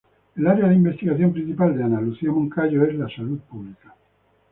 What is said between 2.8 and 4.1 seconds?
es la Salud Pública.